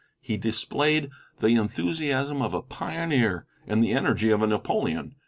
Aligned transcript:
He 0.19 0.35
displayed 0.35 1.11
the 1.41 1.53
enthusiasm 1.57 2.41
of 2.41 2.55
a 2.55 2.63
pioneer, 2.63 3.45
and 3.67 3.83
the 3.83 3.91
energy 3.93 4.31
of 4.31 4.41
a 4.41 4.47
Napoleon. 4.47 5.13